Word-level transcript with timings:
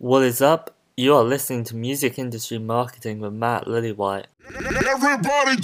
What 0.00 0.22
is 0.22 0.40
up? 0.40 0.74
You 0.96 1.14
are 1.14 1.22
listening 1.22 1.62
to 1.64 1.76
Music 1.76 2.18
Industry 2.18 2.56
Marketing 2.56 3.20
with 3.20 3.34
Matt 3.34 3.66
Lillywhite. 3.66 4.24
Everybody. 4.48 5.60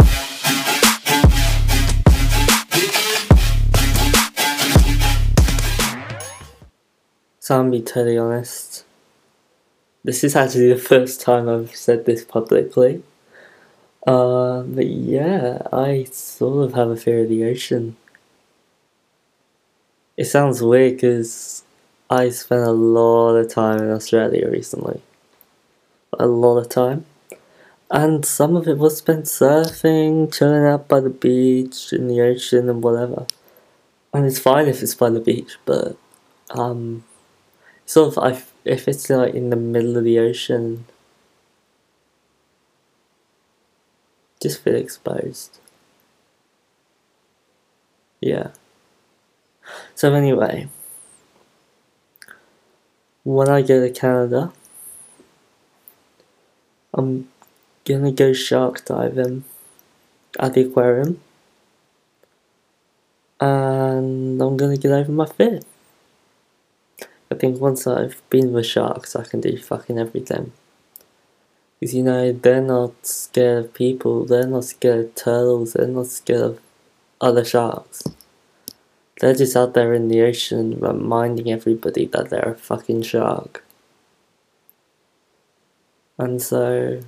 So 7.38 7.58
I'm 7.58 7.70
be 7.70 7.80
totally 7.80 8.18
honest. 8.18 8.84
This 10.04 10.22
is 10.22 10.36
actually 10.36 10.68
the 10.68 10.78
first 10.78 11.22
time 11.22 11.48
I've 11.48 11.74
said 11.74 12.04
this 12.04 12.22
publicly. 12.22 13.02
Uh, 14.06 14.64
but 14.64 14.86
yeah, 14.86 15.62
I 15.72 16.04
sort 16.12 16.62
of 16.62 16.74
have 16.74 16.90
a 16.90 16.96
fear 16.98 17.22
of 17.22 17.30
the 17.30 17.42
ocean. 17.46 17.96
It 20.18 20.26
sounds 20.26 20.60
weird 20.60 20.96
because 20.96 21.62
I 22.08 22.28
spent 22.28 22.62
a 22.62 22.72
lot 22.72 23.34
of 23.34 23.48
time 23.48 23.78
in 23.78 23.90
Australia 23.90 24.48
recently. 24.48 25.02
A 26.18 26.26
lot 26.26 26.58
of 26.58 26.68
time. 26.68 27.04
And 27.90 28.24
some 28.24 28.56
of 28.56 28.68
it 28.68 28.78
was 28.78 28.98
spent 28.98 29.24
surfing, 29.24 30.32
chilling 30.32 30.64
out 30.64 30.88
by 30.88 31.00
the 31.00 31.10
beach, 31.10 31.92
in 31.92 32.08
the 32.08 32.20
ocean, 32.20 32.68
and 32.68 32.82
whatever. 32.82 33.26
And 34.12 34.24
it's 34.24 34.38
fine 34.38 34.66
if 34.66 34.82
it's 34.82 34.94
by 34.94 35.10
the 35.10 35.20
beach, 35.20 35.56
but 35.64 35.96
um, 36.50 37.04
sort 37.84 38.16
of 38.16 38.22
I, 38.22 38.42
if 38.64 38.88
it's 38.88 39.10
like 39.10 39.34
in 39.34 39.50
the 39.50 39.56
middle 39.56 39.96
of 39.96 40.04
the 40.04 40.18
ocean, 40.18 40.86
just 44.40 44.62
feel 44.62 44.74
exposed. 44.74 45.58
Yeah. 48.20 48.50
So 49.94 50.14
anyway, 50.14 50.68
when 53.26 53.48
I 53.48 53.60
go 53.60 53.84
to 53.84 53.90
Canada, 53.92 54.52
I'm 56.94 57.28
gonna 57.84 58.12
go 58.12 58.32
shark 58.32 58.84
diving 58.84 59.42
at 60.38 60.54
the 60.54 60.60
aquarium, 60.60 61.20
and 63.40 64.40
I'm 64.40 64.56
gonna 64.56 64.76
get 64.76 64.92
over 64.92 65.10
my 65.10 65.26
fear. 65.26 65.58
I 67.28 67.34
think 67.34 67.60
once 67.60 67.84
I've 67.88 68.22
been 68.30 68.52
with 68.52 68.66
sharks, 68.66 69.16
I 69.16 69.24
can 69.24 69.40
do 69.40 69.58
fucking 69.58 69.98
everything. 69.98 70.52
Because, 71.80 71.94
you 71.96 72.04
know, 72.04 72.30
they're 72.30 72.62
not 72.62 72.92
scared 73.04 73.64
of 73.64 73.74
people, 73.74 74.24
they're 74.24 74.46
not 74.46 74.66
scared 74.66 75.04
of 75.04 75.14
turtles, 75.16 75.72
they're 75.72 75.88
not 75.88 76.06
scared 76.06 76.42
of 76.42 76.60
other 77.20 77.44
sharks. 77.44 78.04
They're 79.18 79.34
just 79.34 79.56
out 79.56 79.72
there 79.72 79.94
in 79.94 80.08
the 80.08 80.20
ocean 80.20 80.78
reminding 80.78 81.50
everybody 81.50 82.04
that 82.06 82.28
they're 82.28 82.52
a 82.52 82.54
fucking 82.54 83.00
shark. 83.00 83.64
And 86.18 86.42
so, 86.42 87.00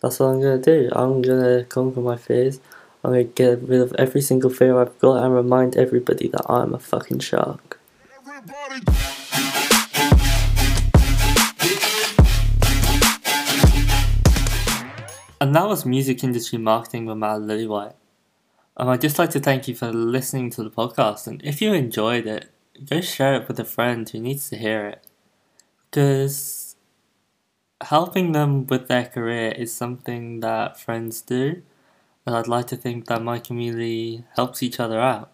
that's 0.00 0.20
what 0.20 0.26
I'm 0.26 0.40
gonna 0.40 0.58
do. 0.58 0.90
I'm 0.92 1.22
gonna 1.22 1.64
conquer 1.64 2.00
my 2.00 2.16
fears. 2.16 2.60
I'm 3.02 3.10
gonna 3.10 3.24
get 3.24 3.62
rid 3.62 3.80
of 3.80 3.94
every 3.98 4.20
single 4.20 4.50
fear 4.50 4.78
I've 4.80 4.96
got 5.00 5.24
and 5.24 5.34
remind 5.34 5.76
everybody 5.76 6.28
that 6.28 6.48
I'm 6.48 6.72
a 6.72 6.78
fucking 6.78 7.18
shark. 7.18 7.80
And 15.40 15.54
that 15.56 15.66
was 15.66 15.84
Music 15.84 16.22
Industry 16.22 16.58
Marketing 16.58 17.06
with 17.06 17.18
Matt 17.18 17.40
Lillywhite. 17.40 17.94
Um, 18.76 18.88
I'd 18.88 19.00
just 19.00 19.18
like 19.18 19.30
to 19.30 19.40
thank 19.40 19.68
you 19.68 19.74
for 19.74 19.92
listening 19.92 20.50
to 20.50 20.62
the 20.62 20.70
podcast. 20.70 21.26
And 21.26 21.40
if 21.44 21.62
you 21.62 21.72
enjoyed 21.72 22.26
it, 22.26 22.50
go 22.88 23.00
share 23.00 23.34
it 23.34 23.48
with 23.48 23.60
a 23.60 23.64
friend 23.64 24.08
who 24.08 24.18
needs 24.18 24.48
to 24.50 24.56
hear 24.56 24.86
it. 24.86 25.06
Because 25.90 26.74
helping 27.82 28.32
them 28.32 28.66
with 28.66 28.88
their 28.88 29.04
career 29.04 29.52
is 29.52 29.72
something 29.72 30.40
that 30.40 30.80
friends 30.80 31.22
do. 31.22 31.62
And 32.26 32.34
I'd 32.34 32.48
like 32.48 32.66
to 32.68 32.76
think 32.76 33.06
that 33.06 33.22
my 33.22 33.38
community 33.38 34.24
helps 34.34 34.62
each 34.62 34.80
other 34.80 34.98
out. 35.00 35.30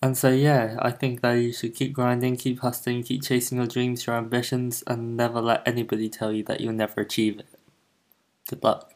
And 0.00 0.16
so, 0.16 0.30
yeah, 0.30 0.76
I 0.80 0.92
think 0.92 1.22
that 1.22 1.32
you 1.32 1.52
should 1.52 1.74
keep 1.74 1.92
grinding, 1.92 2.36
keep 2.36 2.60
hustling, 2.60 3.02
keep 3.02 3.24
chasing 3.24 3.58
your 3.58 3.66
dreams, 3.66 4.06
your 4.06 4.16
ambitions, 4.16 4.84
and 4.86 5.16
never 5.16 5.40
let 5.40 5.66
anybody 5.66 6.08
tell 6.08 6.32
you 6.32 6.44
that 6.44 6.60
you'll 6.60 6.72
never 6.72 7.00
achieve 7.00 7.40
it. 7.40 7.46
Good 8.48 8.62
luck. 8.62 8.92